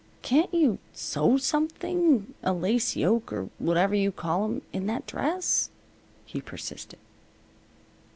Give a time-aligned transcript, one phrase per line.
[0.23, 5.69] "Can't you sew something a lace yoke or whatever you call 'em in that dress?"
[6.25, 6.97] he persisted.